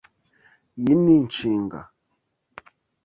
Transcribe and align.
Iyi 0.79 0.93
ni 1.01 1.13
inshinga. 1.19 1.79